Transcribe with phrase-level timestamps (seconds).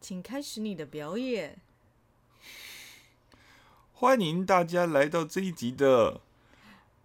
[0.00, 1.58] 请开始你的表演。
[3.92, 6.22] 欢迎大家来到这一集的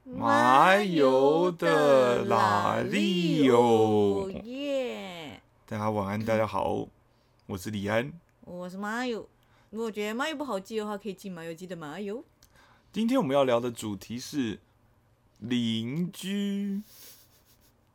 [0.06, 4.32] 麻油的拉力哦！
[4.46, 5.42] 耶！
[5.66, 6.88] 大家晚安，大家好，
[7.48, 8.14] 我是李安。
[8.42, 9.28] 我是麻油。
[9.72, 12.24] 如果觉得麻油不好记的话，可以记麻油记的麻油。
[12.94, 14.58] 今天我们要聊的主题是
[15.40, 16.82] 邻居。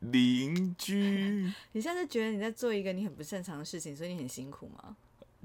[0.00, 4.96] 邻居， 你现在觉得你在做一个你很不擅长的事情，所以你很辛苦吗？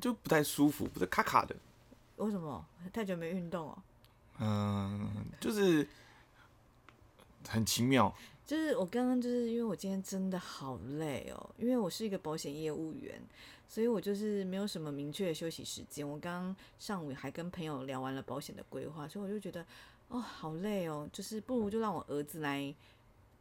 [0.02, 1.56] 就不太舒服，不是卡卡的。
[2.18, 2.66] 为什么？
[2.94, 3.78] 太久没运动哦。
[4.40, 5.88] 嗯，就是
[7.48, 8.14] 很奇妙。
[8.46, 13.20] 就是我刚刚就是因为我今天真的好累哦，因为我是一个保险业务员，
[13.68, 16.08] 所以我就是没有什么明确的休息时间。
[16.08, 19.66] 我刚刚上午还跟朋友聊完了保险的规划，所以我就觉得
[20.10, 22.74] 哦好累哦，就是不如就让我儿子来。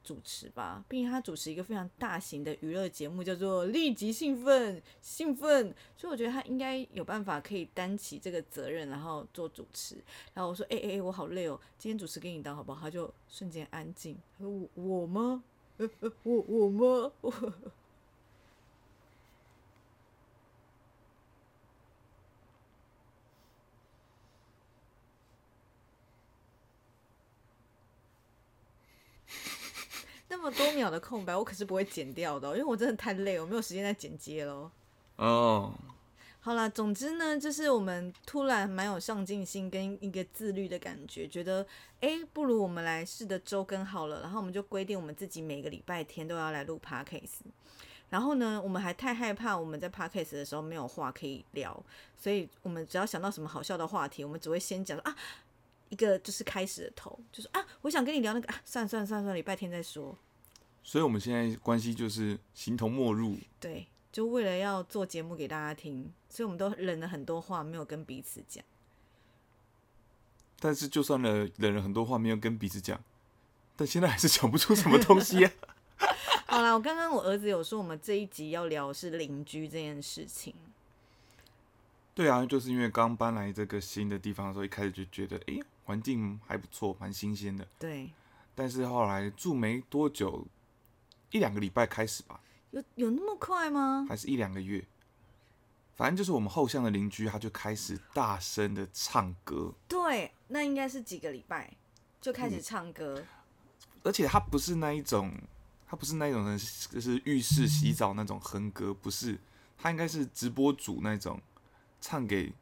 [0.05, 9.97] 主持吧，并且他主持一个非常大型的娱乐节目，叫做《立即兴奋兴奋》，所以我觉得他应该有办法可以担起这个责任，然后做主持。
[10.35, 14.17] 然后我说：“哎哎哎，我好累哦，今天主持给你当好不好？”他就瞬间安静。
[14.39, 15.43] 我我吗？
[16.23, 17.13] 我 我吗？
[17.23, 17.33] 我
[30.45, 34.71] 么多秒的空白，我可是不会剪掉的，因为我真的太累，我没有时间再剪接喽。
[35.17, 35.73] 哦，
[36.41, 41.67] 好啦，总之呢，就是我们突然蛮有上进心跟一个自律的感觉，觉得
[42.01, 47.41] 哎，不如我们来试着周更好了，然后我们就规定我们自己每个礼拜天都要来录 podcast。
[48.11, 51.83] 然后呢，我们还太害怕我们在 podcast 的时候没有话可以聊，
[52.17, 55.17] 所以我们只要想到什么好笑的话题，我们只会先讲啊。
[55.91, 60.17] 一个就是开始的头，就是啊，我想跟你聊那个啊，算了算了算了，礼拜天再说。
[60.85, 63.37] 所以我们现在关系就是形同陌路。
[63.59, 68.63] 对，就为了要做节目给大家听，所以我们都忍了很多话，没有跟彼此讲。
[70.61, 73.03] 但是就算了忍了很多话，没有跟彼此讲，
[73.75, 75.51] 但现在还是讲不出什么东西啊。
[76.47, 80.55] 好啦，我刚刚我儿子有说，我们这一集要聊是邻居这件事情。
[82.15, 85.59] 对啊，就是因为刚搬来这个新的地方的时候，一开始就觉得，哎。
[85.87, 87.69] 环境还不错，蛮新鲜的。
[87.79, 88.09] 对。
[88.55, 90.47] 但是后来住没多久，
[91.35, 92.41] 一两个礼拜开始吧。
[92.71, 94.07] 有有那么快吗？
[94.09, 94.85] 还是一两个月？
[95.97, 99.75] 反正就是我们后巷的邻居，他就开始大声的唱歌。
[99.89, 101.73] 对，那应该是几个礼拜
[102.21, 103.21] 就开始唱歌。
[104.05, 105.33] 而且他不是那一种，
[105.89, 106.57] 他不是那一种人，
[106.91, 109.37] 就是浴室洗澡那种哼歌，不是，
[109.77, 111.41] 他应该是直播主那种，
[112.01, 112.53] 唱给。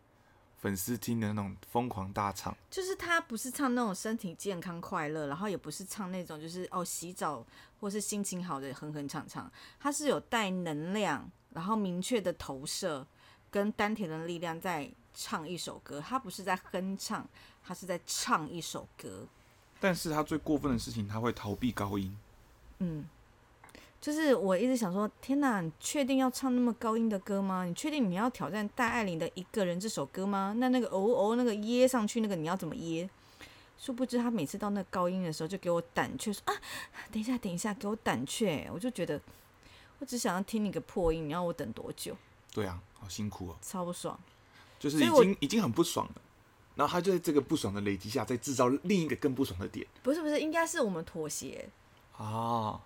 [0.63, 7.45] 粉丝听的那种疯狂大唱，就是他不是唱那种身体健康快乐，然后也不是唱那种就是哦洗澡
[7.81, 9.51] 或是心情好的哼哼唱唱，
[9.81, 13.05] 他是有带能量，然后明确的投射
[13.51, 17.29] 跟丹田的力量在唱一首歌，他不是在哼唱，
[17.65, 19.27] 他是在唱一首歌。
[19.81, 22.17] 但是他最过分的事情，他会逃避高音。
[22.79, 23.05] 嗯。
[24.03, 27.65] 就是我一直想说，天哪，你确定要唱那么高音的歌吗？
[27.65, 30.53] 你确定你要挑战戴爱玲的一个人这首歌吗？
[30.59, 33.09] 那那个哦哦那个噎上去那个你要怎么噎？
[33.79, 36.53] 殊不知他每次到那高音的时候就给我胆怯，说啊，
[37.13, 38.69] 等一下等一下，给我胆怯。
[38.75, 39.21] 我就觉得
[40.01, 42.17] 我只想要听你个破音，你要我等多久？
[42.53, 44.19] 对啊，好辛苦哦，超不爽，
[44.81, 46.23] 就是已经已经很不爽了，
[46.75, 49.87] 然后他就在这个不爽的累积下，再制造另一个更不爽的点。
[50.03, 51.69] 不是不是，应该是我们妥协
[52.17, 52.81] 啊。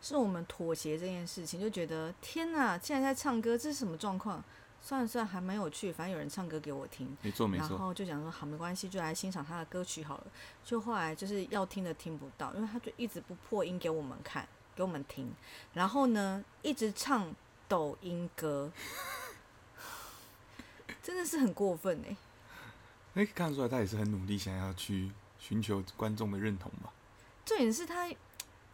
[0.00, 4.42] 是我们妥协这件事情，就觉得天哪，竟然在唱歌，这是什么状况？
[4.80, 7.70] 算了算了，还蛮有趣，反正有人唱歌给我听，没错没错。
[7.70, 10.26] 然后就讲说好，没关系，就来欣赏他的歌曲好了。
[10.64, 15.34] 就后来就是要听的听不到，因为他就一直不破音给我们看，给我们听。
[15.74, 17.34] 然后呢，一直唱
[17.66, 18.70] 抖音歌，
[21.02, 22.16] 真的是很过分哎。
[23.14, 25.10] 哎，看出来他也是很努力，想要去
[25.40, 26.92] 寻求观众的认同吧。
[27.44, 28.08] 重点是他。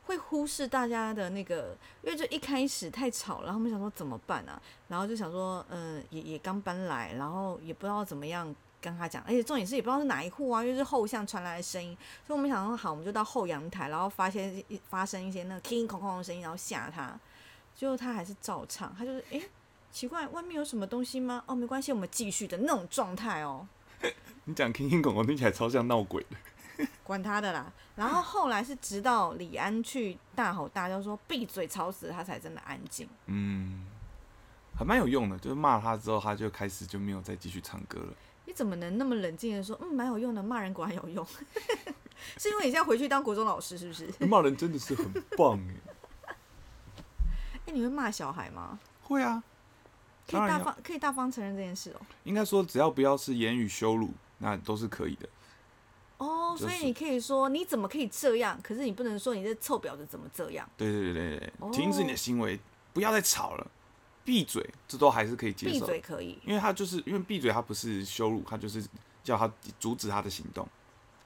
[0.07, 4.61] 会忽视大家的那个，因为就一开始太吵了，他们想说怎么办啊？
[4.89, 11.97] 然后就想说，嗯，也也刚搬来，然后也不知道怎么样跟他讲，而且重点是也不知道是哪一户啊，因为是后巷传来的声音，
[12.27, 17.19] 所以我们想说好，我们就到后阳台，然后发现发生一些那个叮哐哐的声音，然后吓他，
[17.75, 19.41] 最后他还是照唱，他就是哎，
[19.91, 21.43] 奇怪，外面有什么东西吗？
[21.47, 23.67] 哦，没关系，我们继续的那种状态哦。
[24.45, 26.37] 你讲叮叮哐哐听起来超像闹鬼的。
[27.05, 33.09] 管他的啦，然后后来是直到李安去大吼大叫说闭嘴吵死，他才真的安静。
[33.27, 33.87] 嗯，
[34.77, 38.15] 还蛮有用的，就是骂他之后，他就开始就没有再继续唱歌了。
[38.47, 41.27] 你怎么能那么冷静的说，嗯，蛮有用的，骂人果然有用，
[42.39, 44.09] 是因为你现在回去当国中老师是不是？
[44.27, 46.35] 骂人真的是很棒哎。
[47.67, 48.79] 哎，你会骂小孩吗？
[49.03, 49.43] 会啊。
[50.27, 52.01] 可以大方可以大方承认这件事哦。
[52.25, 55.29] 应该说只要不要是言语羞辱，那都是可以的。
[56.25, 60.69] 哦，就是所以你可以说你怎么可以这样，可是你不能说你这臭婊子怎么这样。
[60.77, 62.59] 对对对对停止你的行为，
[62.93, 63.67] 不要再吵了，
[64.25, 65.93] 闭嘴，这都还是可以接闭受闭。
[65.93, 68.85] 嘴可以因为他就是因为闭嘴，他不是羞辱，他就是
[69.23, 70.67] 叫他阻止他的行动。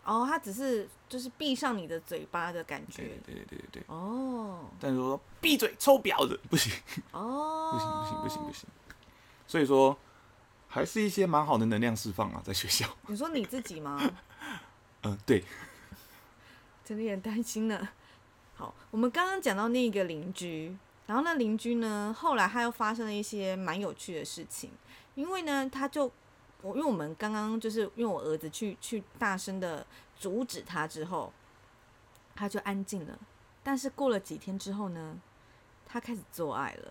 [0.04, 3.20] 哦，他只是就是闭上你的嘴巴的感对觉。
[3.26, 3.82] 对对对对对。
[3.88, 6.72] 哦但是说闭嘴，臭婊子，不行
[7.12, 8.68] 哦， 不行不行不行不行。
[9.46, 9.96] 所以说，
[10.66, 12.86] 还是一些蛮好的能量释放啊，在学校。
[13.06, 14.00] 你说你自己吗？
[15.02, 15.44] 嗯、对，
[16.84, 17.88] 真的有点担心呢。
[18.56, 24.70] 好，我们刚刚讲到那个邻居，然后那邻居呢，后来他又发生了一些蛮有趣的事情，
[25.14, 26.10] 因为呢，他就
[26.62, 29.86] 我因为我们刚刚就是用我儿子去去大声的
[30.18, 31.32] 阻止他之后，
[32.34, 33.18] 他就安静了。
[33.62, 35.16] 但是过了几天之后呢，
[35.88, 36.90] 他开始做爱了。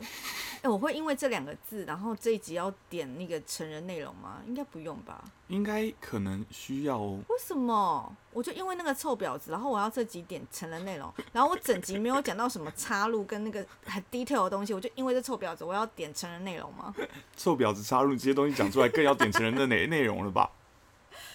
[0.64, 4.42] 哎、我会因为这两个字，然后这一集要点那个成人内容吗？
[4.48, 5.24] 应该不用吧？
[5.50, 7.20] 应该可能需要哦。
[7.30, 8.12] 为什么？
[8.34, 16.94] 我就因为那个臭婊子，然后我要这几点成人内容，然后我整集没有讲到什么插入跟那个很 detail 的东西，我就因为这臭婊子，我要点成人内容吗？
[17.38, 20.50] 臭婊子插入这些东西讲出来，更要点成人的内内容了吧？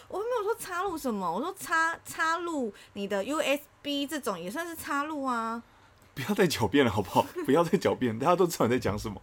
[0.09, 5.63] 我没有说插入什么，我说插插入你的 USB 这种也算是插入啊。
[6.15, 7.23] 不要再狡辩了，好不好？
[7.47, 9.21] 不要再狡辩，大家都知道你在讲什么。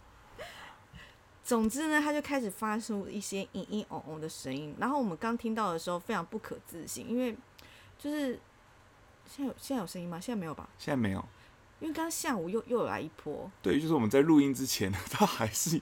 [1.44, 7.36] 总之呢，他就开始发出一些嘤嘤哦哦的声音，然后我们刚听到的时候非常不可置信，因为
[7.98, 8.38] 就是
[9.26, 10.20] 现在有现在有声音吗？
[10.20, 10.68] 现在没有吧？
[10.78, 11.24] 现在没有。
[11.80, 15.80] 因为刚刚下午又又有来一波，对，就是我们在录音之前， 他还是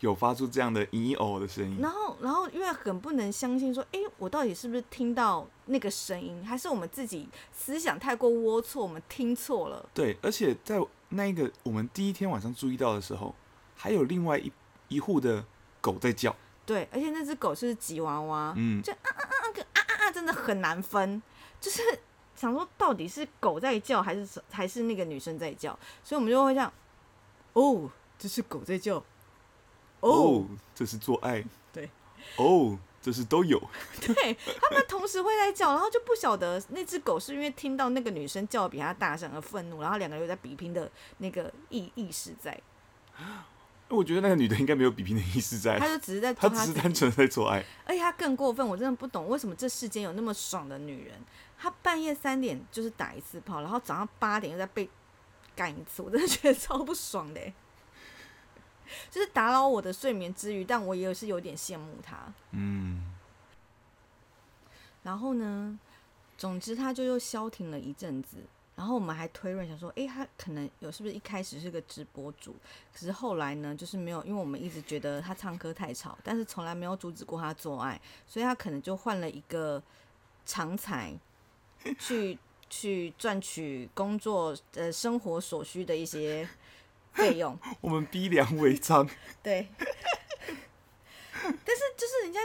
[0.00, 1.78] 有发出这样的咦哦的声音。
[1.80, 9.88] 然后，然后因为很不能相信，说，诶，我到底是不是听到那个声音，还是我们自己思想太过龌龊，我们听错了？
[9.92, 10.80] 对，而且在
[11.10, 13.34] 那一个我们第一天晚上注意到的时候，
[13.74, 14.52] 还有另外一
[14.88, 15.44] 一户的
[15.80, 16.34] 狗在叫。
[16.64, 21.22] 对，而且那只狗是吉娃娃，嗯，就啊啊啊跟啊啊啊，真的很难分，
[21.58, 21.80] 就是
[22.36, 26.70] 想说到底是狗在叫，还是还是那个女生在叫，所以我们就会这样，
[27.54, 29.02] 哦，这是狗在叫，
[30.00, 31.44] 哦，哦，这是做爱。
[31.72, 31.90] 对。
[32.36, 33.58] 哦，这是都有。
[34.02, 42.60] 对他们同时会在叫，然后就不晓得那只狗是因为听到那个女生叫得比它大声而愤怒，然后两个人有在比拼的那个意意识在，
[43.88, 47.64] 我觉得那个女的应该没有比拼的意思在她，就只是在 她只是单纯在做爱。
[47.86, 51.14] 而且她更过分，我真的不懂为什么这世间有那么爽的女人，
[51.56, 54.86] 她半夜三点就是打一次炮，然后早上八点又在被
[55.56, 57.54] 干一次，我真的觉得超不爽的欸，
[59.10, 62.16] 就是打扰我的睡眠之余，但我也是有点羡慕他。
[62.52, 63.02] 嗯，
[65.02, 65.78] 然后呢，
[66.36, 68.38] 总之他就又消停了一阵子。
[68.76, 72.54] 然后我们还推论想说，诶，他可能有是不是一开始是个直播主，
[72.92, 79.82] 可是后来呢，就是没有，因为我们一直觉得他唱歌太吵，但是从来没有阻止过他做爱，所以他可能就换了一个
[80.46, 81.12] 常才
[81.98, 82.38] 去
[82.70, 86.48] 去赚取工作呃生活所需的一些
[87.12, 87.58] 费用。
[87.80, 89.08] 我们逼良为娼。
[89.42, 89.68] 对，
[91.42, 92.40] 但是就是人家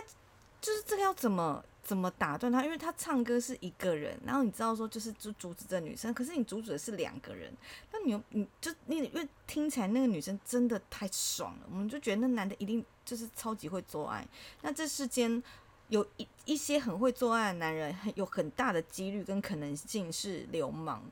[0.62, 2.64] 就是这个要怎么怎么打断他？
[2.64, 7.52] 因为他唱歌是一个人，然后你知道说就是就阻止这女生，可是你阻止的是两个人，
[7.92, 14.26] 那你又你就你因为听起来那个女生真的太爽了，我们就觉得那男的一定就是超级会做爱。
[14.62, 15.44] 那这世间
[15.90, 21.04] 有一一些很会做爱的男人，很有很大的几率跟可能性是流氓。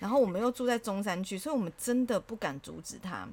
[0.00, 3.28] 然后我们又住在中山区，所以我们真的不敢阻止他。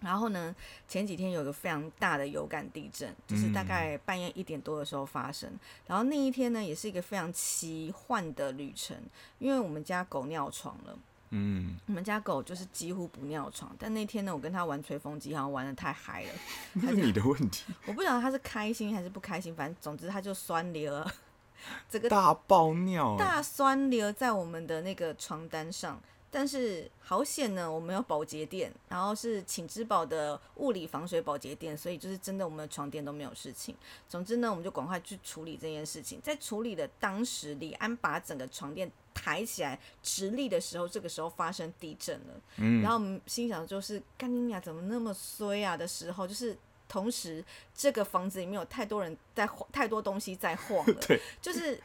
[0.00, 0.54] 然后呢，
[0.86, 5.50] 前几天有一个非常大的有感地震，就是大概半夜一点多的时候发生。
[5.86, 8.96] 然后那一天呢，也是一个非常奇幻的旅程，
[9.38, 10.98] 因为我们家狗尿床了。
[11.30, 16.30] 嗯，我们家狗就是几乎不尿床，但那天呢，我跟它玩吹风机，好像玩的太嗨了。
[16.74, 17.64] 那是你的问题。
[17.86, 21.12] 我不晓得它是开心还是不开心，反正总之它就酸流了，
[21.88, 23.16] 这个大爆尿。
[23.18, 26.00] 大酸流在我们的那个床单上。
[26.28, 33.74] 但是好险呢，我们有保洁垫，然后是请之宝的物理防水保洁垫，所以就是真的我们的床垫都没有事情。
[34.06, 36.20] 总之呢，我们就赶快去处理这件事情。
[36.20, 42.34] 在处理的当时，李安把整个床垫抬起来直立的时候，这个时候发生地震了。
[42.56, 46.54] 嗯然后我们心想就是干你娘怎么那么衰啊的时候，就是
[46.88, 51.80] 同时这个房子里面有太多人在晃，太多东西在晃了， 对，就是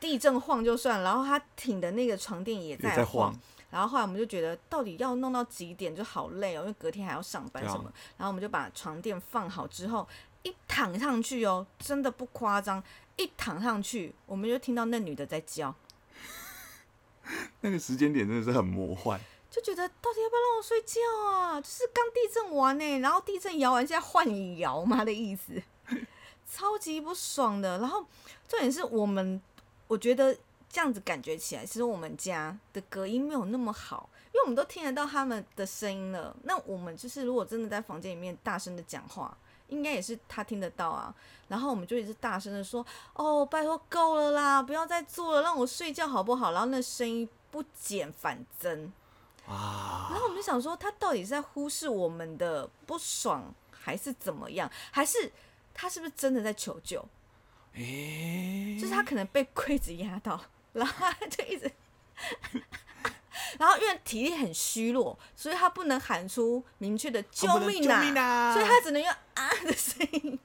[0.00, 3.34] 地震晃就算了，然后他挺的那个床垫也也在在晃。
[3.70, 7.92] 然后后来我们就觉得，到底要弄到几点就好累哦，因为隔天还要上班什么。
[8.16, 10.08] 然后我们就把床垫放好之后，
[10.42, 12.82] 一躺上去哦，真的不夸张，
[13.16, 15.74] 一躺上去，我们就听到那女的在叫，
[17.60, 19.20] 那个时间点真的是很魔幻。
[19.60, 21.60] 就觉得到底要不要让我睡觉啊？
[21.60, 25.60] 就是刚地震完呢，然后地震摇完，现在换你摇吗的意思，
[26.48, 27.78] 超级不爽的。
[27.78, 28.04] 然后
[28.46, 29.40] 重点是我们，
[29.88, 30.36] 我觉得
[30.70, 36.36] 这样子感觉起来，其实我们家的隔音没有那么好，因为我们都听得到他们的声音了。
[36.44, 39.36] 那我们就是如果真的在房间里面大声的讲话，
[39.68, 41.14] 应该也是他听得到啊。
[41.48, 42.84] 然后我们就一直大声的说
[43.14, 48.92] ：“哦，拜托够了啦，不要再做了，让我睡觉好不好？”然后那声音不减反增。
[49.48, 54.70] 啊，然后我们就想说，他到底是在忽视我们的不爽，还是怎么样？
[54.90, 55.32] 还是
[55.72, 57.02] 他是不是真的在求救？
[57.74, 60.40] 诶、就是他可能被柜子压到，
[60.72, 61.70] 然后他就一直，
[63.58, 67.88] 然后因为体力很虚弱，所以他不能喊出明确的救命
[68.18, 70.38] 啊所以他只能用啊的声音，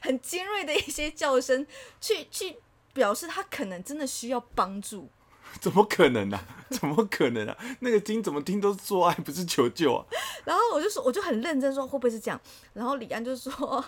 [0.00, 1.66] 很尖锐的一些叫声，
[2.00, 2.58] 去去
[2.92, 5.08] 表示他可能真的需要帮助。
[5.60, 6.44] 怎么可能啊？
[6.70, 7.56] 怎么可能啊？
[7.80, 10.06] 那个听怎么听都是做爱，不是求救啊！
[10.44, 12.40] 然后我就说，我就很认真说会不会是这样？
[12.72, 13.84] 然后李安就说，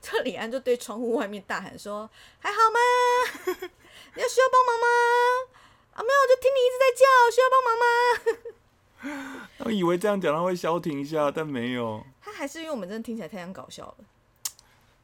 [0.00, 2.10] 这李安就对窗户外面大喊说
[2.40, 2.78] ：“还好吗？
[4.14, 4.86] 你要需要帮忙吗？
[5.92, 7.84] 啊，没有，我就听你一直在叫，需要帮忙吗
[9.58, 13.96] 我以为这样讲他会消停一下，但没有。？”他还是因为我们真的听起来太像搞笑了。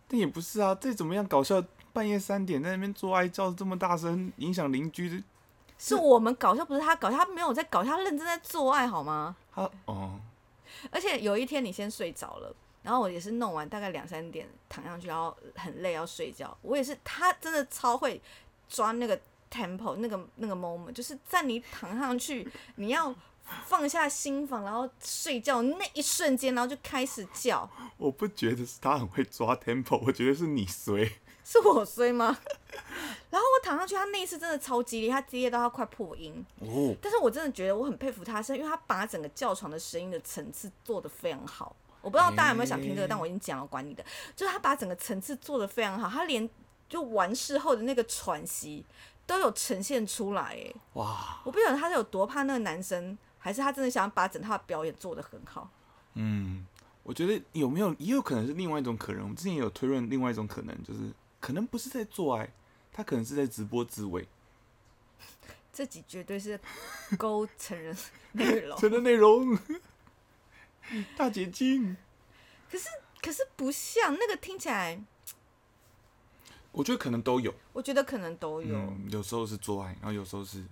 [0.09, 5.23] 但也不是啊，这怎么样搞笑，半夜三点在那边做爱叫得这么大声，影响邻居。
[5.85, 9.35] 是我们搞笑，不是他搞笑，他没有在搞笑，他认真在做爱，好吗？
[9.53, 10.21] 他哦，
[10.93, 16.57] 而且有一天你先睡着了，然后我也是弄完大概两三点躺上去，然后很累要睡觉。
[16.62, 18.23] 我也是，他真的超会
[18.69, 19.21] 抓那个
[19.51, 23.12] tempo，那个那个 moment，就是在你躺上去，你要
[23.67, 31.11] 放下心房，然后睡觉那一瞬间，然后就开始叫，我不觉得是他很会抓 tempo，我觉得是你衰。
[31.45, 32.27] 是我衰吗？
[33.31, 36.45] 然后我躺上去，他那一次真的超激烈，他激烈到他快破音。
[36.61, 41.75] 哦，但是我真的觉得我很佩服他，是因为他把整个叫床的声音的层次做得非常好。
[42.01, 44.05] 我不知道大家有没有想听这个，诶但我已经讲了，管你的。
[44.35, 46.49] 就是他把整个层次做得非常好，他连
[46.89, 48.85] 就完事后的那个喘息
[49.27, 50.43] 都有呈现出来。
[50.43, 55.71] 哎，哇，我不晓得他是有多怕那个男生，还是他真的想把整套表演做得很好。
[56.15, 56.67] 嗯，
[57.05, 59.23] 我觉得有没有也有可能是另外一种可能。
[59.23, 61.01] 我们之前也有推论另外一种可能，就是
[61.43, 62.49] 可能不是在做爱，
[62.93, 64.29] 他可能是在直播自慰。
[65.73, 66.61] 这集绝对是
[67.19, 67.97] 勾成人
[68.31, 69.59] 内容，成人内容，
[71.17, 71.97] 大解禁。
[72.71, 72.87] 可是
[73.21, 75.03] 可是不像那个听起来，
[76.71, 78.77] 我觉得可能都有，我觉得可能都有。
[78.77, 80.65] 嗯，有时候是做爱，然后有时候是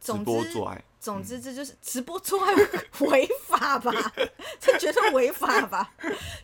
[0.00, 0.82] 直播做爱。
[0.98, 2.54] 总之，这就是直播做爱
[3.00, 3.92] 违法吧？
[4.58, 5.92] 这绝对违法吧？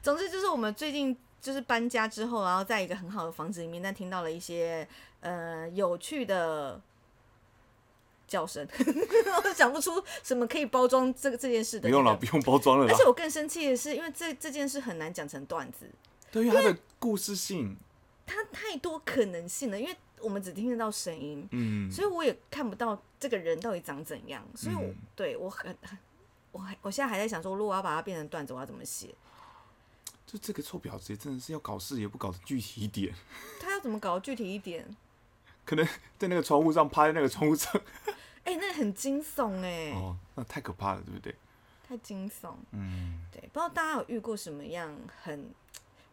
[0.03, 4.89] 总之，就是我们最近就是搬家之后，然后在一个很好的房子里面，但听到了一些
[5.21, 6.81] 呃有趣的
[8.27, 8.67] 叫声，
[9.45, 13.05] 我想不出什么可以包装这个这件事的、不用了，不用包装了而且。
[13.05, 15.87] 我更生气的是，因为这这件事很难讲成段子，
[16.33, 17.77] 对于它的故事性，
[18.25, 25.99] 它太多可能性了，因为我们只听得到声音，嗯，所以我也看不到这个人到底长怎样，所以我、嗯对我很很，
[26.53, 29.15] 我还我现在还在想说，如果我要把它变成段子，我要怎么写？
[30.35, 33.15] 就这个臭婊子也真的是要搞事也不搞得具体一点，
[33.63, 34.85] 他要怎么搞具体一点？
[35.65, 35.87] 可能
[36.19, 37.73] 在那个窗户上趴在那个窗户上，
[38.43, 41.33] 哎、那很惊悚哎、哦，那太可怕了，对不对？
[41.89, 42.53] 太惊悚。
[42.73, 45.55] 嗯，对，不知道大家有遇过什么样很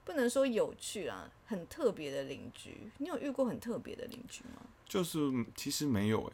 [0.05, 2.77] 不能说有趣啊，很特别的邻居？
[2.99, 4.61] 你有遇过很特别的邻居吗？
[4.85, 5.19] 就是
[5.55, 6.33] 其实没有诶、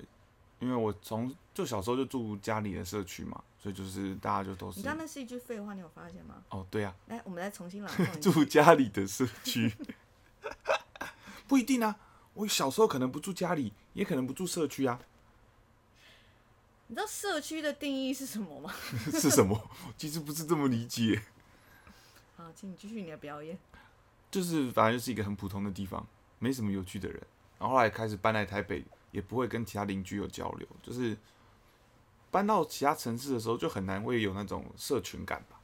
[0.59, 6.43] 因为我从就小时候就住家里的社区嘛，所以就是大家就都是你刚刚那是一句废话，你有发现吗？
[6.49, 8.19] 哦，对啊，来，我们再重新朗 诵。
[8.19, 9.73] 住家里的社区，
[11.47, 11.95] 不一定啊。
[12.33, 14.99] 我小时候可能不住家里，也可能不住社区啊。
[16.89, 18.73] 你知道社区的定义是什么吗？
[19.11, 19.69] 是什么？
[19.97, 21.21] 其实不是这么理解，
[22.37, 23.57] 好，请你继续你的表演。
[24.29, 26.05] 就是反正就是一个很普通的地方，
[26.39, 27.21] 没什么有趣的人。
[27.59, 28.85] 然后后来开始搬来台北，
[29.17, 31.17] 也不会跟其他邻居有交流，就是
[32.29, 35.59] 搬到其他城市的时候，就很难会有那种社群感吧。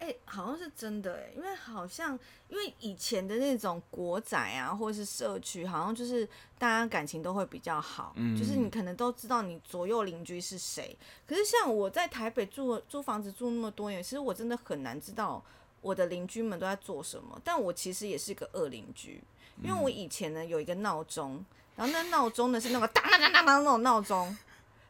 [0.00, 2.18] 哎、好像是真的哎，因为好像
[2.50, 6.28] 因为以前的那种国宅啊，或者是社区，好像就是
[6.58, 10.94] 大家感情都会比较好，嗯就是你可能都知道你左右邻居是谁。
[11.26, 15.42] 可是像我在台北住租房子住那么多年，其实我真的很难知道
[15.80, 17.40] 我的邻居们都在做什么。
[17.42, 19.22] 但我其实也是个恶邻居，
[19.62, 21.44] 因为我以前呢有一个闹钟，
[21.80, 24.36] 然后那闹钟呢是那个当当当当当那种闹钟，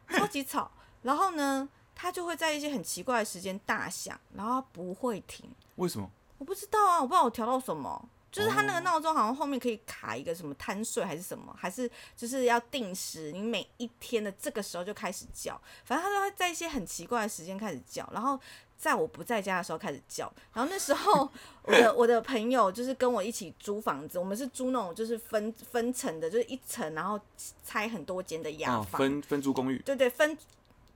[0.09, 0.69] 超级吵。
[1.03, 5.49] 然后呢，它就会在一些很奇怪的时间大响，然后它不会停。
[5.77, 6.11] 为什么？
[6.39, 18.37] 我不知道啊，我不知道我调到什么，就是它那个闹钟好像后面可以卡一个什么贪睡还是什么，还是就是要定时，你每一天的这个时候就开始叫，反正它都会在一些很奇怪的时间开始叫，然后
[18.81, 21.29] 在我不在家的时候开始叫，然后那时候
[21.65, 27.21] 我的我的朋友就是跟我一起租房子，我们是租那种就是分分层的，就是一层然后
[27.63, 30.37] 拆很多间的雅啊，房，分分租公寓，对对，分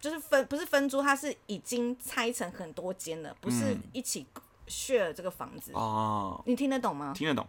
[0.00, 4.24] 就是分不是分租，它是已经拆成很多间了，不是嗯一起
[4.66, 5.70] share 这个房子。
[5.74, 7.12] 啊，你听得懂吗？
[7.14, 7.46] 听得懂。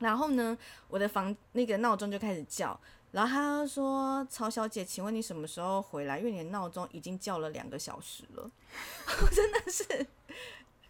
[0.00, 0.58] 然后呢，
[0.88, 2.78] 我的房那个闹钟就开始叫，
[3.12, 6.18] 然后他就说：“曹小姐，请问你什么时候回来？
[6.18, 8.50] 因为你的闹钟已经叫了两个小时了。
[9.22, 10.06] ”我真的是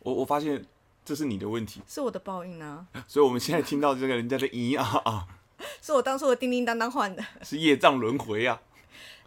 [0.01, 0.65] 我我发现
[1.05, 5.27] 这是你的问题，是我的报应啊，所以我们现在听到这个人家的咿啊啊，
[5.81, 7.25] 是我当初的叮叮当当换的。
[7.43, 8.61] 是业障轮回啊。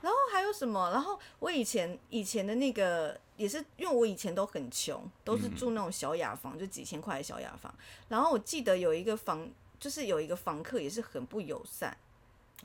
[0.01, 0.91] 然后还有什么？
[0.91, 7.73] 然后我以前以前的那个也是，因为我以前都很穷，都是住那种小雅房，就几千块的小雅房。
[8.09, 11.97] 然后我记得有一个房，就是有一个房客也是很不友善，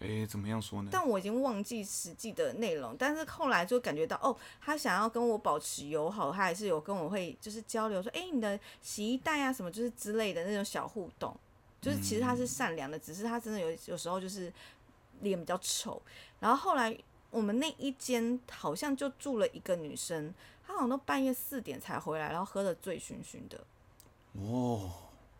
[0.00, 0.88] 哎，怎么样说呢？
[0.92, 2.96] 但我已经忘记实际的内容。
[2.98, 11.36] 但是后来就感觉到，哦，他想要跟我保持友好，他还是有跟我会就是交流说，哎，你的洗衣袋啊什么就是之类的那种小互动。
[11.80, 14.52] 就是其实他是善良的，只是他真的有有时候就是
[15.20, 16.02] 脸比较丑。
[16.40, 16.96] 然后后来
[17.30, 20.34] 我们那一间好像就住了一个女生，
[20.66, 23.64] 她好像都半夜四点才回来，然后喝的醉醺醺的。
[24.32, 24.90] 哦，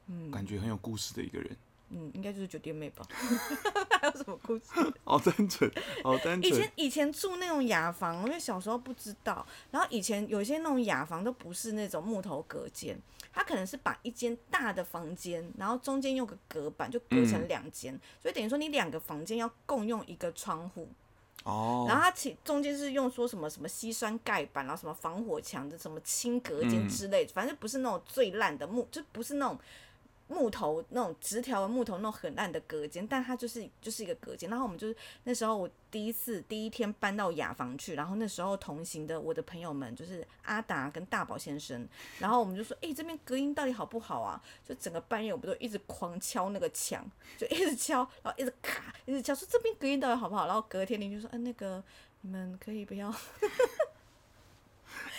[0.06, 1.56] 嗯感觉很有故事的一个人，
[1.90, 3.07] 嗯，应该就是酒店妹吧？
[4.00, 4.64] 还有什么故事？
[5.04, 5.71] 好单纯，
[6.04, 6.73] 好单纯以前。
[6.76, 12.99] 以前住那种雅房，因为小时候不知道，然后以前有些那种雅房都不是那种木头隔间，
[13.33, 20.88] 它可能是把一间大的房间，然后中间用个隔板就隔成嗯两间，所以等于说你两个房间要共用一个窗户，
[21.45, 29.59] 哦，然后它其中间是用说什么什么吸酸盖板，然后什么防火墙的什么轻隔间嗯之类的，反正不是那种最烂的木，就不是那种
[30.28, 34.49] 木头那种直条的木头那种很烂的隔间，但它就是就是一个隔间。
[34.49, 34.94] 然后我们就是
[35.25, 44.40] 那时候我第一次第一天搬到雅房去，然后那时候同行的我的朋友们就是阿达跟大宝先生，然后我们就说，哎、这边隔音到底好不好啊？
[44.66, 47.04] 就整个半夜我们都一直狂敲那个墙，
[47.38, 50.46] 就一直敲，然后一直咔，一直敲，说这边隔音到底好不好？
[50.46, 51.83] 然后隔天邻居说，嗯、那个
[52.20, 53.09] 你们可以不要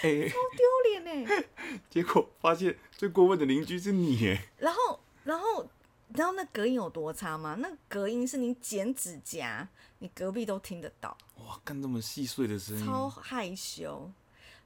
[0.02, 1.44] 哎，丢脸呢。
[1.90, 5.64] 结果发现最过分的邻居是你，哎，然后，然后，
[6.08, 7.54] 你知道那隔音有多差吗？
[7.60, 14.10] 那隔音是你剪指甲，你隔壁都听得到，哇，干这么细碎的声音，超害羞。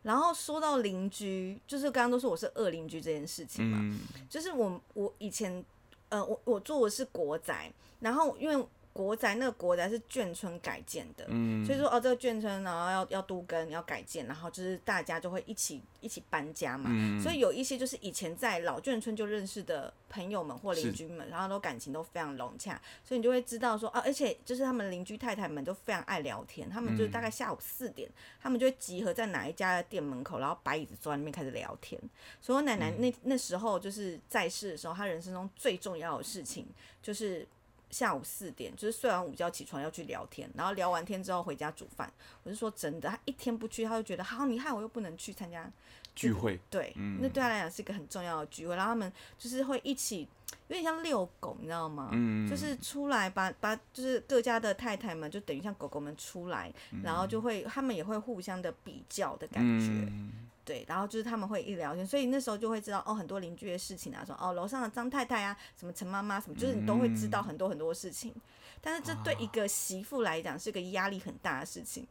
[0.04, 3.99] 然后说到邻居，就是刚刚都说我是恶邻居这件事情嘛，嗯，
[4.30, 5.65] 就是我我以前，
[6.08, 11.65] 呃，我我住的是国宅，然后因为国宅那个国宅是眷村改建的，嗯。
[11.65, 17.19] 所以说哦，这个眷村然后要要都更要改建，然后就是大家就会一起一起搬家嘛，嗯。
[17.19, 28.08] 所以有一些就是以前在老眷村就认识的朋友们或邻居们，然后都感情都非常融洽，所以你就会知道说啊，而且就是他们邻居太太们都非常爱聊天，他们就是大概下午四点，
[28.39, 31.99] 他们就会集合在哪一家的店门口，然后摆椅子坐在那边开始聊天。
[32.39, 36.67] 所以我奶奶那那时候就是在世的时候，她人生中最重要的事情
[37.01, 37.47] 就是
[37.93, 42.12] 下午四点，就是睡完午觉起床要去聊天，然后聊完天之后回家煮饭。
[42.43, 45.71] 我是说真的，他一天不去，他就觉得好，你害我又不能去参加
[46.15, 50.27] 聚会，对，那对他来讲是一个很重要的聚会，然后他们就是会一起，
[50.67, 52.10] 有点像遛狗，你知道吗？
[52.12, 60.32] 嗯就是出来把把就是各家的太太们，就等于像狗狗们出来，然后就会他们也会互相的比较的感觉，嗯，
[60.65, 68.34] 对，然后就是他们会一聊天，所以那时候就会知道哦很多邻居的事情啊，说哦楼上的张太太啊，什么陈妈妈什么，就是你都会知道很多很多事情，
[68.82, 72.08] 但是这对一个媳妇来讲是个压力很大的事情，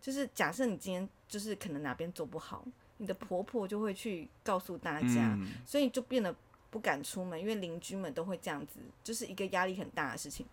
[0.00, 2.64] 就是假设你今天就是可能哪边做不好，
[2.96, 5.48] 你的婆婆就会去告诉大家，嗯。
[5.64, 6.34] 所以就变得
[6.70, 10.44] 不敢出门，因为邻居们都会这样子，就是一个压力很大的事情。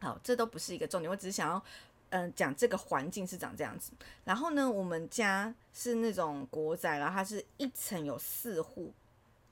[0.00, 1.62] 好，这都不是一个重点，我只是想要
[2.10, 3.92] 嗯讲这个环境是长这样子。
[4.24, 8.92] 然后呢，我们家是那种国宅，然后它是一层有四户，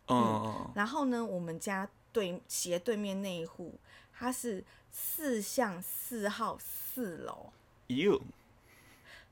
[0.08, 3.74] 嗯，然后呢，我们家对斜对面那一户，
[4.12, 7.52] 它是四巷四号四楼。
[7.88, 8.20] 哟，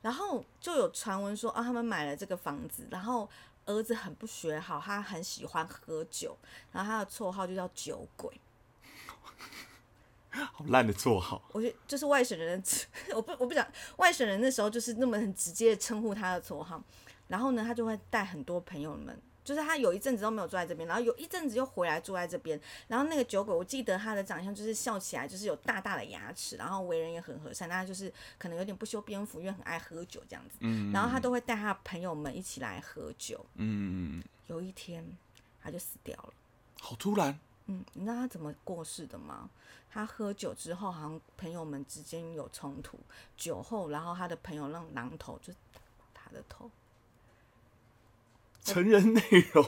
[0.02, 3.28] 然后就有传闻说啊，他们买了这个房子，然后
[3.66, 6.36] 儿子很不学好，他很喜欢喝酒，
[6.72, 8.30] 然后他的绰号就叫酒鬼。
[10.52, 13.66] 好烂的绰号，我觉得就是外省人的， 我不我不讲
[13.96, 16.82] 外省人那时候就是那么很直接的称呼他的绰号，
[17.28, 19.20] 然后呢，他就会带很多朋友们。
[19.44, 22.58] 就是他有一阵子都没有住在这边，然后有一阵子又回来住在这边。
[22.88, 30.56] 然后那个酒鬼，我记得他的长相就是笑起来就是有大大的牙齿，然后为人也很和善，但他就是可能有点不修边幅，因为很爱喝酒这样子。
[30.60, 33.44] 嗯，然后他都会带他的朋友们一起来喝酒。
[33.56, 35.06] 嗯，有一天
[35.62, 36.32] 他就死掉了，
[36.80, 39.48] 好突然，嗯，你知道他怎么过世的吗？
[39.90, 42.98] 他喝酒之后，好像朋友们之间有冲突，
[43.36, 45.80] 酒后，然后他的朋友让榔头就打
[46.12, 46.70] 他的头。
[48.62, 49.22] 成人内
[49.52, 49.64] 容，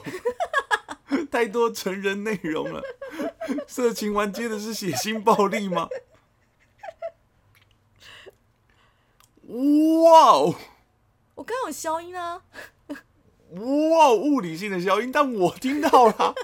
[1.31, 2.81] 太多成人内容了。
[3.67, 5.87] 色情玩接的是血腥暴力吗？
[9.43, 10.55] 哇哦！
[11.35, 12.43] 我刚刚有消音啊，
[13.51, 16.35] 哇，物理性的消音，但我听到了。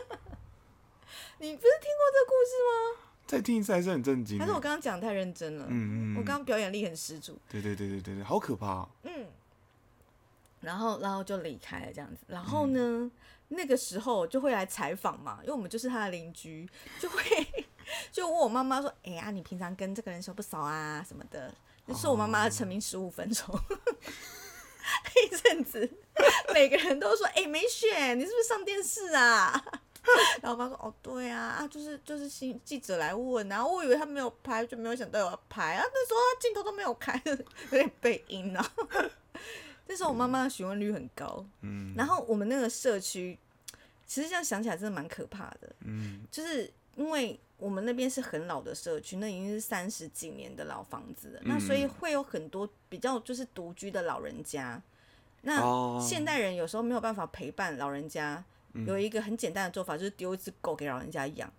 [1.44, 3.04] 你不是听过这个故事吗？
[3.28, 4.40] 再听一次还是很震惊。
[4.40, 5.66] 还是我刚刚讲太认真了？
[5.68, 7.38] 嗯嗯，我刚刚表演力很十足。
[7.50, 8.88] 对对对对对对，好可怕。
[9.04, 9.28] 嗯，
[10.62, 12.22] 然后然后就离开了这样子。
[12.28, 13.12] 然后呢，
[13.50, 16.66] 那个时候就会来采访嘛，因为我们就是他的邻居，
[17.02, 17.22] 就会
[18.10, 21.04] 就问我妈妈说：“哎呀，你平常跟这个人熟不熟啊？
[21.06, 21.54] 什么的。”
[21.88, 23.54] 那是我妈妈的成名十五分钟。
[25.14, 25.92] 那阵子，
[26.54, 29.62] 每个人都说：“哎，美雪，你是不是上电视啊？”
[30.42, 35.84] 然后我妈说：“哦，对啊，啊，就是就是新记者来问，然后我以为他没有拍，就没有想到要拍啊。
[35.84, 37.36] 那时候他镜头都没有开， 有
[37.78, 38.72] 点背音啊。
[39.88, 43.38] 那时候我妈妈的询问率很高，嗯，然后我们那个社区，
[44.06, 54.82] 其实这样想起来真的蛮可怕的，嗯，就是因为我们那边是很老的社区，那已经是三十几年的老房子了，那所以会有很多比较就是独居的老人家，
[55.44, 58.44] 那现代人有时候没有办法陪伴老人家。
[58.88, 61.52] 有一个很简单的做法，就是丢一只狗给老人家养，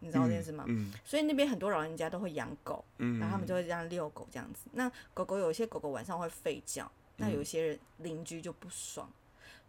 [0.00, 0.64] 你知道这件事吗？
[1.04, 4.66] 所以那边很多老人家都会养狗，然后他们就会这样遛狗这样子。
[4.72, 9.10] 那狗狗有一些狗狗晚上会吠叫，那有些人邻居就不爽，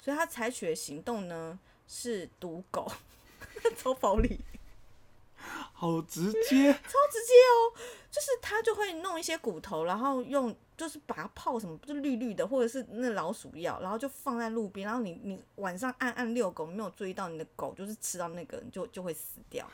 [0.01, 2.91] 所以他采取的行动呢是毒狗，
[3.77, 4.39] 超暴力。
[5.73, 7.77] 好直接，超直接哦！
[8.09, 19.69] 就是他就会弄一些骨头，然后用就是把它泡什么，就绿绿的，或者是那老鼠药，然后就放在路边，然后你你晚上暗暗遛狗，没有注意到你的狗就是吃到那个，你就就会死掉。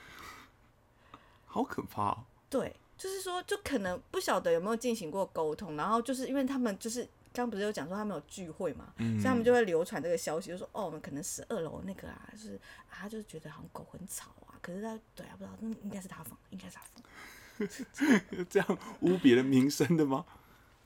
[1.46, 2.18] 好可怕！
[2.50, 12.60] 对，就是说，就可能不晓得有没有进行过沟通，然后就是因为他们就是刚不是有讲说他们有聚会嘛，所以他们就会流传这个消息，就说哦，我们可能十二楼那个啊，就是
[12.90, 14.56] 啊，就是觉得好像狗很吵啊。
[14.62, 20.26] 可是他对啊，不知道，应该是他放，应该是他放， 这样污别人名声的吗？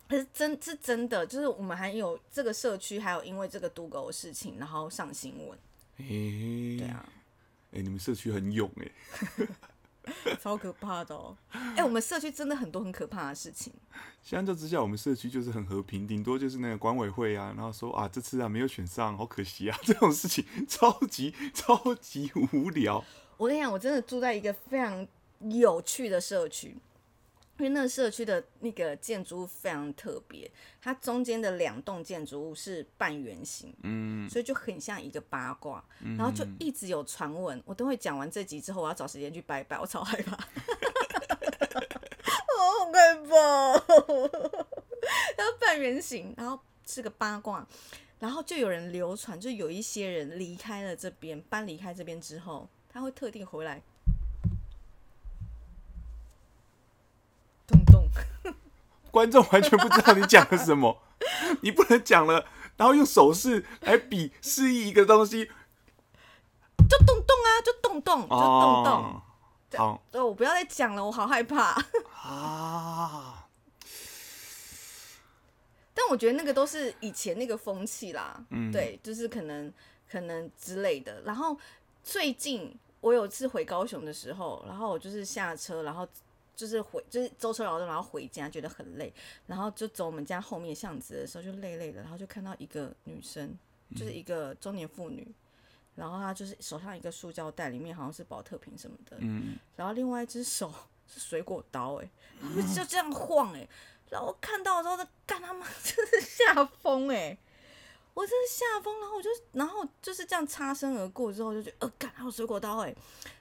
[0.07, 5.57] 可是真是真的，就是我们还有这个社区，还有因为这个赌狗的事情，然后上新闻。
[5.97, 7.07] 诶，对啊，
[7.71, 11.35] 哎，你们社区很勇哎， 超可怕的哦！
[11.75, 13.73] 哎，我们社区真的很多很可怕的事情。
[14.21, 23.03] 相较之下，我们社区就是很和平，顶多就是那个管委会啊，然后说啊，这次啊没有选上，好可惜啊，这种事情 超级超级无聊。
[23.37, 25.07] 我跟你讲，我真的住在一个非常
[25.39, 26.77] 有趣的社区，
[27.57, 35.83] 因为那个社区的那个建筑物非常特别，它中间的两栋建筑物是半圆形，嗯，所以就很像一个八卦，
[36.17, 37.61] 然后就一直有传闻。
[37.65, 40.43] 我等会讲完这集之后，我要找时间去拜拜，我超害怕， 好
[42.91, 43.71] 害怕。
[45.37, 47.65] 然后半圆形，然后是个八卦，
[48.19, 52.67] 然后就有人流传，就有一些人离开了这边，搬离开这边之后。
[52.87, 53.81] 他会特定回来，
[59.15, 61.01] 观众完全不知道你讲了什么，
[61.63, 65.45] 你不能讲了，然后用手势来比示意一个东西，
[66.89, 69.21] 就动动啊，就动动，就动动。
[69.77, 71.81] 好，对，我不要再讲了，我好害怕
[72.21, 73.47] 啊！
[75.93, 79.71] 但我觉得那个都是以前那个风气啦，嗯，对，就是可能
[80.11, 81.21] 可能之类的。
[81.21, 81.57] 然后
[82.03, 82.77] 最近。
[83.01, 86.07] 我有次回高雄的时候，然后我就是下车，然后
[86.55, 89.13] 就是回就是舟车劳顿，然后回家觉得很累，
[89.47, 93.57] 然后就走我们家后面巷子的时候就累累的，然后就看到一个女生，
[93.95, 95.27] 就是一个中年妇女，
[95.95, 100.73] 然后她就是手上一个塑胶袋，里面好像是保特瓶什么的，嗯，然后另外一只手
[101.07, 102.09] 是水果刀，哎，
[102.75, 103.67] 就这样晃，哎，
[104.09, 107.37] 然后看到的时候，干他妈 真是吓疯，哎。
[108.15, 112.95] 我真的吓疯，然后我就，然后就是这样擦身而过之后，就觉得呃，干还有水果刀哎，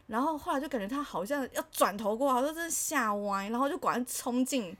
[0.08, 4.76] 然后后来就感觉他好像要转头过来，我真的吓歪，然后就果然冲进，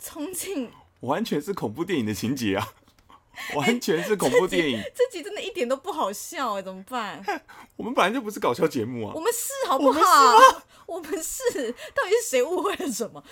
[0.00, 0.68] 冲进，
[1.02, 2.74] 完全是恐怖电影的情节啊，
[3.54, 7.24] 完全是恐怖电影，这集真的一点都不好笑哎，怎么办？
[7.76, 10.62] 我们本来就不是搞笑节目啊，我们是好不好？
[10.86, 13.22] 我们是，到底是谁误会了什么？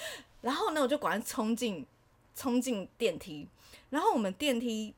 [0.43, 1.85] 然后呢，我就果然冲进，
[2.37, 3.49] 冲进电梯，
[3.91, 4.95] 然后我们电梯。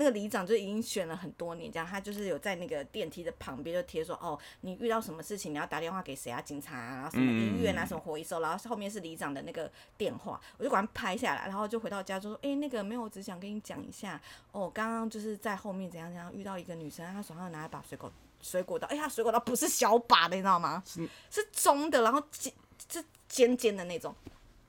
[0.00, 6.40] 那个里长就已经选了很多年，这样他就是有在那个电梯的旁边就贴说，哦，你遇到什么事情你要打电话给谁啊？
[6.40, 14.18] 警察啊，然后什么医院啊，什么回收，然后后面是里长的那个电话，我就把它拍下来，然后就回到家就说，哎，那个没有，我只想跟你讲一下，
[14.52, 18.10] 哦，刚刚就是在后面怎样怎样遇到一个女生，她手上拿一把水果
[18.40, 20.82] 水果刀，哎、她水果刀不是小把的，你知道吗？
[20.86, 22.50] 是中的，然后尖
[22.90, 24.14] 是尖尖的那种。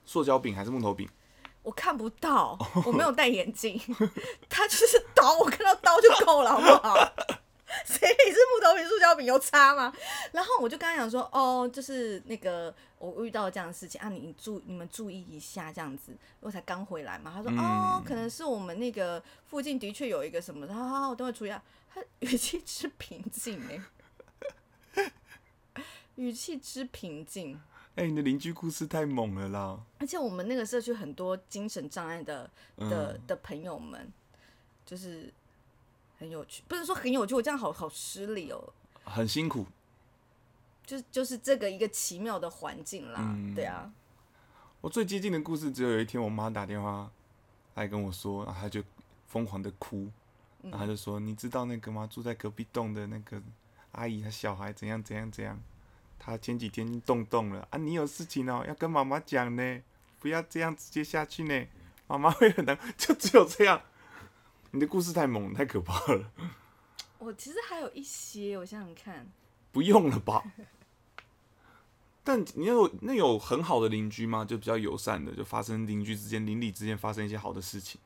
[0.04, 1.08] 塑胶柄还是木头饼？
[1.62, 3.80] 我看不到， 我没有戴眼镜，
[4.48, 6.96] 他就是刀，我看到刀就够了，好不好？
[7.86, 9.90] 谁理是木头饼、塑胶饼有差吗？
[10.32, 17.32] 然后我就跟他讲说，哦，就是那个我遇到这样的事情啊，你你注你们注意一下这样子，我才刚回来嘛。
[17.34, 21.62] 他说，哦，可能是我们那个附近的确有一个什么，好好好，我等会注意啊。
[21.94, 23.60] 他语气之平静
[24.94, 25.04] 哎、
[26.16, 27.58] 语气之平静。
[27.94, 29.80] 哎、你的邻居故事太猛了啦！
[29.98, 34.10] 而且我们那个社区很多精神障碍的的的朋友们，
[34.86, 35.32] 就是
[36.18, 38.72] 很有趣，不是说很有趣，我这样好好失礼哦。
[39.04, 39.66] 很辛苦。
[40.84, 43.90] 就是就是这个一个奇妙的环境啦，对啊，
[44.80, 47.08] 我最接近的故事只有有一天，我妈打电话
[47.74, 48.82] 来跟我说，然后她就
[49.28, 50.10] 疯狂的哭，
[50.62, 52.06] 然后她就说：“你知道那个吗？
[52.10, 53.40] 住在隔壁栋的那个
[53.92, 55.58] 阿姨，她小孩怎样怎样怎样，
[56.24, 57.78] 她前几天动动了啊！
[57.78, 59.82] 你有事情哦，要跟妈妈讲呢，
[60.20, 61.66] 不要这样直接下去呢，
[62.06, 62.78] 妈妈会很难。
[62.96, 63.82] ”就只有这样。
[64.70, 66.30] 你的故事太猛，太可怕了，
[67.18, 69.26] 我其实还有一些，我想想看，
[69.72, 70.44] 不用了吧？
[72.24, 74.44] 但你有那有很好的邻居吗？
[74.44, 78.00] 就比较友善的，就发生邻居之间、邻里之间发生一些好的事情。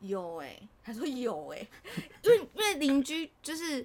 [0.00, 1.66] 有哎、他说有哎、
[2.22, 3.84] 因为因为邻居就是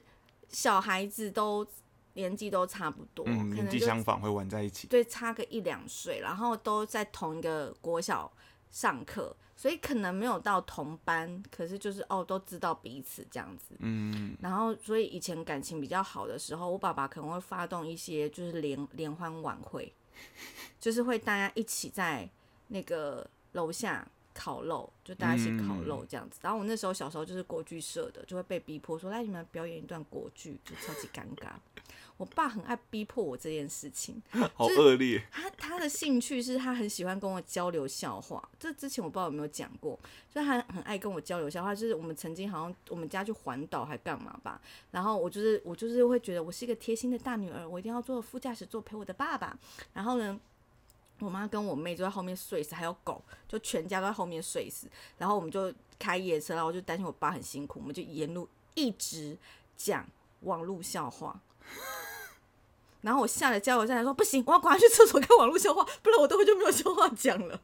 [0.50, 1.66] 小孩子都
[2.13, 4.88] 年纪都差不多，嗯，可年能就纪相仿会玩在一起。
[4.88, 8.32] 对，差个一两岁，然后都在同一个国小
[8.69, 13.76] 上课，所以可能没有到同班，可是就是哦，都知道彼此这样子。
[13.80, 19.93] 嗯，然后，所以以前感情比较好的时候，我爸爸可能会发动一些就是联联欢晚会，
[20.80, 22.30] 就是会大家一起在
[22.67, 26.39] 那个楼下烤肉，就大家一起烤肉这样子。
[26.41, 31.52] 然后我那时候小时候就是国剧社的，就会被逼迫说来你们表演一段国剧，就超级尴尬。
[32.15, 34.22] 我爸很爱逼迫我这件事情，
[34.54, 35.22] 好恶劣。
[35.32, 41.74] 他他的兴趣是他很喜欢跟我交流笑话，这之前我不知道有没有讲过，就是他很爱跟我交流笑话。
[41.74, 49.58] 就是我们曾经好像我们家去环岛还干嘛吧，然后我就是我就是会觉得我是一个贴心的大女儿，我一定要坐副驾驶座陪我的爸爸。
[49.93, 50.39] 然后呢，
[51.23, 54.88] 我妈跟我妹就在后面睡死，还有狗，就全家都在后面睡死。
[55.17, 59.38] 然后我们就开夜车，然后我就担心我爸很辛苦，我们就沿路一直
[59.77, 60.05] 讲
[60.41, 61.39] 网络笑话。
[63.01, 67.59] 然后我下了加油站来说不行，我要赶快去厕所看网络笑话，不然我等会就没有笑话讲了。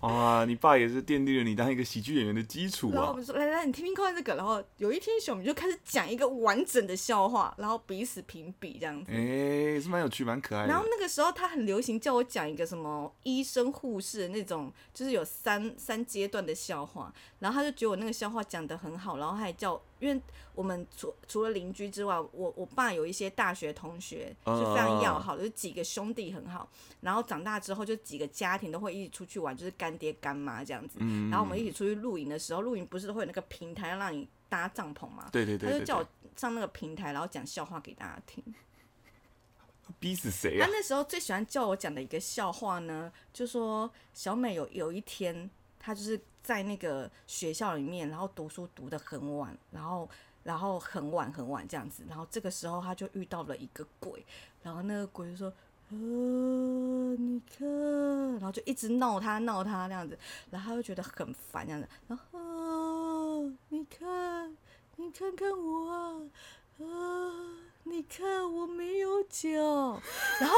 [0.00, 2.94] 啊，你爸也是奠定了你当一个喜剧演员的基础啊。
[2.94, 4.34] 然后我们说来来，你听听看这个。
[4.34, 9.12] 然后有一天小明就开始讲一个完整的笑话，然后彼此评比这样子。
[9.12, 10.68] 哎、是蛮有趣，蛮可爱的。
[10.68, 17.12] 然后那个时候他很流行叫我讲一个什么医生护士的那种，就是有三三阶段的笑话。
[17.38, 20.20] 然后他就觉得我那个笑话讲得很好，然后他还叫，因为
[20.54, 26.68] 我们除除了邻居之外，我我爸有一些大学同学是非常要好的，就是几个兄弟很好。
[27.00, 30.98] 然后长大之后，就几个家庭都会一起出去玩，就是干爹干妈这样子。
[31.00, 35.28] 嗯然后我们一起出去露营的时候，露营不是会有那个平台让你搭帐篷吗？
[35.30, 38.42] 对对对他就叫我，上那个平台，然后讲笑话给大家听。
[39.98, 40.68] 逼死谁他啊？
[40.70, 50.08] 那时候最喜欢叫我讲的一个笑话呢，就说小美有有一天，她就是在那个学校里面，然后读书读得很晚，然后
[50.42, 54.24] 然后很晚很晚这样子，然后这个时候他就遇到了一个鬼，
[54.62, 55.52] 然后那个鬼就说。
[55.92, 55.96] 呃，
[57.16, 57.68] 你看，
[58.34, 60.16] 然后就一直闹他闹他那样子，
[60.48, 64.56] 然后他就觉得很烦这样子，然后、你看，
[64.94, 66.22] 你看看我啊，
[66.78, 66.86] 啊，
[67.82, 70.00] 你看我没有脚，
[70.38, 70.54] 然后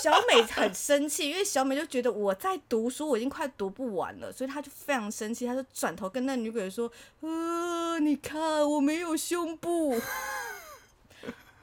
[0.00, 6.90] 小美很生气，因为小美就觉得我在读书，我已经快读不完了，所以她就非常生气，她就转头跟那女鬼说
[7.20, 10.00] ：“呃，你看我没有胸部。”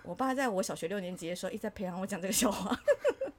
[0.04, 2.80] 我爸在我小学六年级的时候一直在培养我讲这个笑话。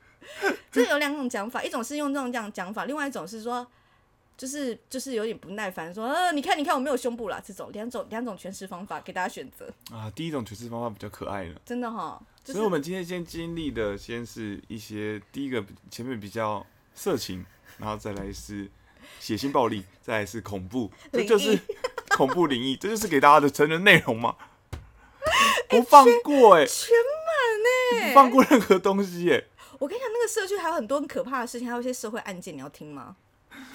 [0.71, 3.67] 这有两种讲法，一种是用这种这样讲法，另外一种是说，
[4.41, 11.61] 就是就是有点不耐烦，说呃，你看你看我没有胸部啦，这种两种两种诠释方法给大家选择，啊，第一种诠释方法比较可爱了。
[11.63, 12.19] 真的哈。
[12.43, 17.45] 就是、所以，我们今天先经历的，先是一些第一个前面比较色情，
[17.77, 18.67] 然后再来是
[19.19, 21.61] 血腥暴力，再来是恐怖，这就是
[22.17, 24.37] 恐怖灵异，这就是给大家的成人内容嘛。
[25.69, 29.45] 不放过哎、全满呢、不放过任何东西哎、
[29.79, 33.17] 我跟你讲，那个社区还有很多很可怕的事情，还有一些社会案件，你要听吗？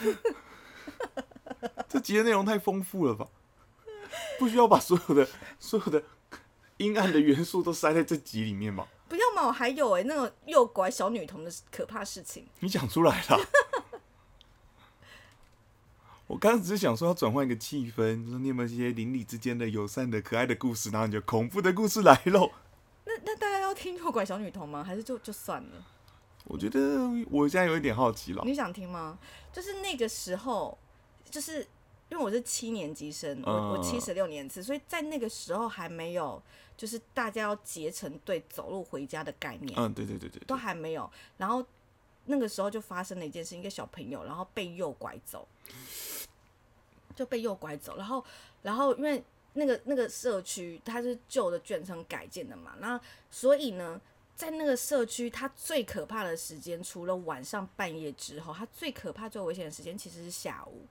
[1.88, 3.28] 这集的内容太丰富了吧？
[4.40, 5.28] 不需要把所有的
[5.60, 6.04] 所有的
[6.78, 8.88] 阴暗的元素都塞在这集里面吧？
[9.08, 12.48] 不要嘛，我还有哎、那种诱拐小女童的可怕事情。
[12.60, 13.40] 你讲出来了。
[16.28, 22.52] 我刚刚只是想说要转换一个气氛，说你有没有一些邻里之间的友善的可爱的故事，然后你就恐怖的故事来喽。
[23.06, 24.84] 那那大家要听诱拐小女童吗？
[24.84, 25.86] 还是就就算了？
[26.46, 28.44] 我觉得我现在有一点好奇了。
[28.46, 29.18] 你想听吗？
[29.52, 30.78] 就是那个时候，
[31.30, 31.62] 就是
[32.10, 36.42] 因为我是七年级生，我我嗯七十六年次，所以在那个时候还没有，
[36.78, 41.10] 就是大家要结成队走路回家的概念，嗯，对对对对都，还没有。
[41.38, 41.66] 然后
[42.26, 45.48] 那个时候就发生了一件事，一个小朋友然后被诱拐走，
[47.16, 48.24] 就被诱拐走，然后
[48.62, 54.00] 然后因为那个那个社区它是旧的眷村改建的嘛，那所以呢。
[54.36, 60.86] 在那个社区，它最可怕的时间，除了晚上半夜之后，它最可怕、最危险的时间其实是下午，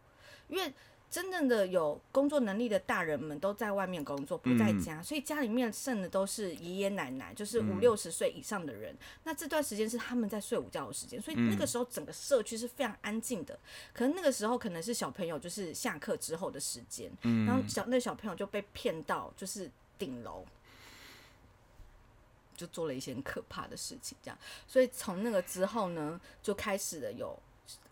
[0.49, 0.73] 因为
[1.11, 8.97] 真正的有工作能力的大人们都在外面工作，不在家，所以家里面剩的都是爷爷奶奶，就是五嗯六十岁以上的人。
[9.23, 13.57] 那这段时间是他们在睡午觉的时间，所以那个时候整个社区是非常安静的。
[13.93, 17.09] 可能那个时候可能是小朋友就是下课之后的时间，
[17.47, 20.45] 然后小那小朋友就被骗到就是顶楼。
[22.57, 27.39] 就做了一些很可怕的事情，这样，所以从那个之后呢，就开始了有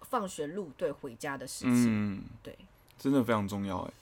[0.03, 2.17] 放学路队回家的事情。
[2.17, 2.57] 嗯，对，
[2.99, 3.93] 真的非常重要哎。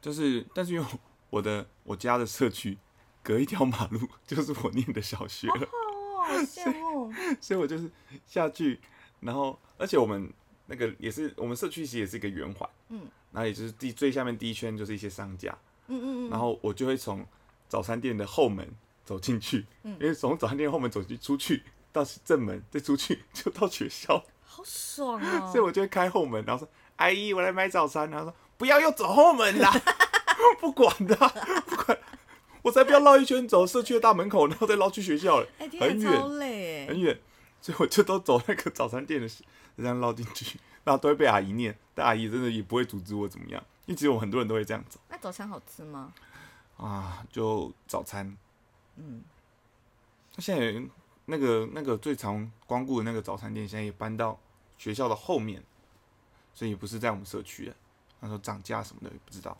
[0.00, 0.86] 就是，但是因为
[1.30, 2.78] 我的我家的社区
[3.22, 7.12] 隔一条马路就是我念的小学了，哦，好 羡慕。
[7.40, 7.90] 所以我就是
[8.26, 8.80] 下去，
[9.20, 10.32] 然后而且我们
[10.66, 15.56] 那个也是我们社区其实也是一个圆环，嗯，然后也就是第最下面第一圈就是一些商家，
[15.88, 17.26] 嗯嗯嗯，然后我就会从
[17.68, 18.66] 早餐店的后门
[19.08, 25.48] 走进去，嗯因为从早餐店后门走进出去到正门再出去 就到学校，好爽哦。
[25.50, 29.72] 所以我就会开后门，然后说：“阿姨，我来买早餐。”然后说：“不要又走后门啦，
[30.60, 31.28] 不管的啊、
[31.66, 31.98] 不管，
[32.60, 37.00] 我才不要绕一圈走社区的大门口，然后再绕去学校了，很远很。
[37.00, 37.18] 远。”
[37.62, 39.28] 所以我就都走那个早餐店的，
[39.76, 46.12] 这样绕进去，然后都会被阿姨念，但阿姨真的也不会阻止我怎么样，因为其实我很多人都会这样走那早餐好吃吗？
[46.76, 48.36] 啊，就早餐。
[48.98, 49.22] 嗯，
[50.34, 50.82] 那现在
[51.26, 54.38] 那个那个最常光顾的那个早餐店，现在也搬到
[54.76, 55.62] 学校的后面，
[56.52, 57.76] 所以也不是在我们社区了。
[58.20, 59.56] 他说涨价什么的也不知道。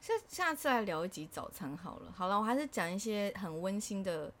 [0.00, 2.12] 下下次来聊一集早餐好了。
[2.16, 4.32] 好了，我还是讲一些很温馨的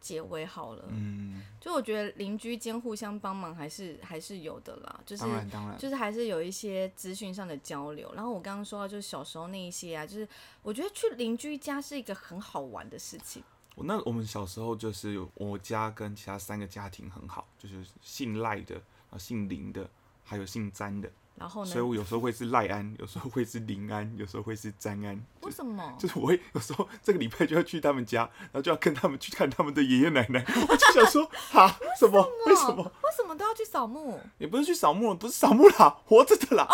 [0.00, 0.84] 结尾好了。
[0.90, 8.12] 嗯，就我觉得邻居间互相帮忙还是还是有的啦，就是当然当然，就是还是有一些资讯上的交流。
[8.14, 10.28] 然后我刚刚说到，就是小时候那一些啊，就是
[10.62, 13.42] 我觉得去邻居家是一个很好玩的事情。
[13.78, 18.74] 我那我们小时候就是有我家跟其他三个家庭很好，就是姓赖的
[19.08, 19.88] 啊，姓林的，
[20.24, 21.84] 还有姓詹的，然后呢所以？
[21.84, 25.94] 我有时候会是赖安，有时候会是林安，有时候会是詹安，为什么？
[25.96, 32.20] 就是我会有时候这个礼拜就要去他们家，然后就要跟他们去看他们的爷爷奶奶，我就想说，哈，什么？
[32.46, 32.82] 为什么？
[32.82, 34.20] 为什么都要去扫墓？
[34.38, 36.66] 也不是去扫墓，不是扫墓啦，活着的啦，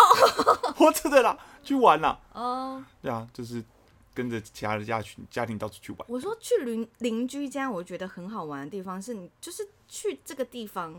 [0.74, 3.62] 活着的啦，去玩啦，哦、对啊，就是
[4.14, 6.00] 跟着其他的家群家庭到处去玩。
[6.08, 10.92] 我说去邻邻居家，我觉得很好玩的地方是你就是去这个地方，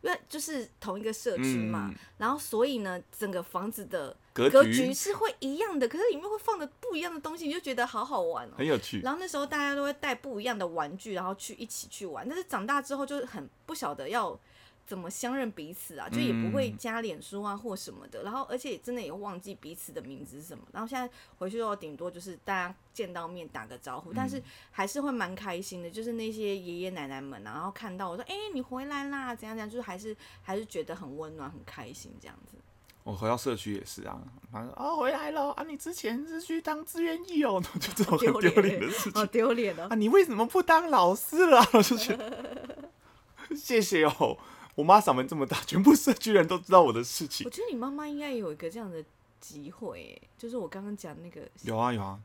[0.00, 8.52] 因为就是同一个社区嘛，嗯然后所以呢，整个房子的格格局局是会一样的，可是里面会放的不一样的东西，你就觉得好好玩哦。
[8.56, 12.26] 很有趣，然后那时候大家都会带不一样的玩具，然后去一起去玩。
[12.28, 14.38] 但是长大之后就很不晓得要
[14.86, 18.22] 怎么相认彼此啊，就也不会嗯加脸书啊或什么的。
[18.22, 20.64] 然后而且真的也忘记彼此的名字是什么。
[20.72, 25.90] 然后现在回去之后，顶多就是大家见到面打个招呼，但是还是会蛮开心的。
[25.90, 32.56] 就是那些爷爷奶奶们啊，然后看到我说：“哎、你回来啦！”怎样怎样，就是还是还是觉得很温暖、很开心这样子。
[33.04, 34.16] 我回到社区也是啊，
[34.52, 39.96] 他说哦回来了啊，你之前是去当志愿役哦， 就这种很丢脸的事好情丢脸哦啊，！
[39.96, 41.60] 你为什么不当老师了？
[41.72, 42.90] 我 就觉得
[43.56, 44.38] 谢谢哦，
[44.74, 47.50] 我妈嗓门这么大，全部社区人都知道我的事情我。
[47.50, 49.04] 觉得你妈妈应该有一个这样的
[49.40, 52.18] 机会，就是我刚刚讲那个有啊有啊，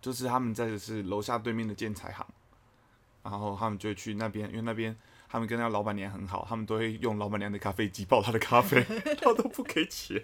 [0.00, 2.26] 就是他们在的是楼下对面的建材行，
[3.22, 4.94] 然后他们就会去那边，因为那边
[5.28, 8.82] 他们跟那个老板娘很好，他们都会用老板娘的咖啡机泡他的咖啡，
[9.20, 10.22] 他都不给钱。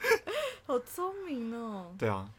[0.66, 1.94] 好聪明哦！
[1.98, 2.30] 对啊，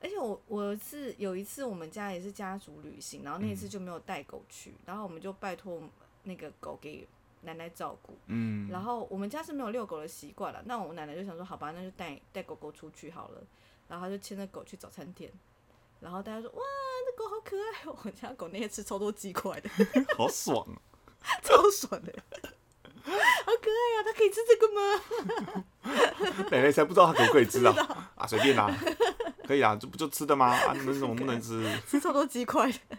[0.00, 5.82] 而且我我是有一次我们家也是家族旅行，然后那一次就没有带狗去，然后我们就拜托
[6.24, 7.06] 那个狗给
[7.44, 8.18] 奶奶照顾。
[8.26, 13.42] 嗯，然后我们家是没有遛狗的习惯了，那我奶奶就想说，好吧，那就带带狗狗出去好了。
[13.86, 15.30] 然后他就牵着狗去早餐店，
[16.00, 16.62] 然后大家说，哇，
[17.06, 17.96] 这狗好可爱哦！
[18.02, 19.68] 我家狗那天吃超多鸡块的，
[20.16, 20.80] 好爽啊！
[21.44, 22.12] 超爽的，
[23.04, 24.02] 好可爱啊！
[24.06, 25.64] 它可以吃这个吗？
[26.50, 28.08] 奶奶才不知道它可不可以吃啊！
[28.16, 28.74] 啊，随便啦，
[29.46, 30.46] 可以啊，这不就吃的吗？
[30.48, 31.62] 啊，能什么不能吃？
[31.86, 32.93] 吃超多鸡块的，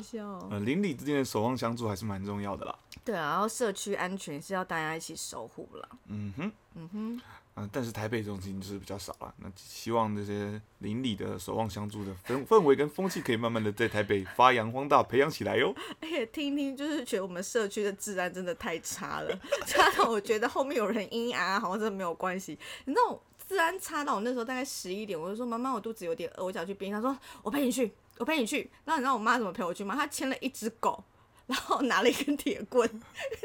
[0.00, 0.48] 好好笑哦。
[0.50, 2.78] 呃，邻里之间的守望相助还是蛮重要的啦。
[3.04, 5.88] 对啊，然后社区安全是要大家一起守护啦。
[6.06, 7.20] 嗯哼，嗯哼，
[7.56, 9.34] 嗯、但是台北这种情就是比较少了。
[9.38, 15.74] 那希望这些邻里的守望相助的氛 氛围跟风气，可以慢慢的在台北发扬光大，培养起来哟。
[16.00, 22.58] 而且听一听，就是觉得我们社区的治安真的太差了， 差到我觉得后面有人阴啊，好像真的没有关系。
[22.84, 27.12] 你知道治安差到我那时候大概十一点，我就说妈妈，我肚子有点饿，我想去便利商店。
[27.12, 28.70] 她说我陪你去，我陪你去。
[28.84, 29.96] 然后你知道我妈怎么陪我去吗？
[29.96, 31.02] 她牵了一只狗。
[31.46, 32.88] 然后拿了一根铁棍，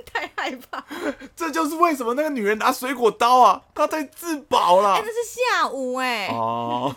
[0.05, 0.85] 太害怕。
[1.35, 5.01] 这就是为什么那个女人拿水果刀啊，她在自保啦哎、。
[5.03, 6.95] 那是下午哎、哦，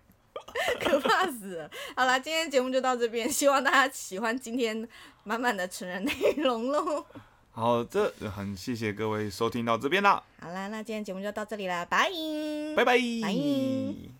[0.80, 1.70] 可怕死了。
[1.94, 4.88] 好啦，今天节目就到这边，希望大家喜欢今天
[5.22, 7.04] 满满的成人内容喽。
[7.50, 12.10] 好，这很谢谢各位收听到这边啦，好啦，那今天节目就到这里啦，拜
[12.74, 12.98] 拜拜。
[13.22, 14.17] 拜